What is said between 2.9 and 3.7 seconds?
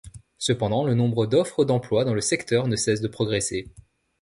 de progresser.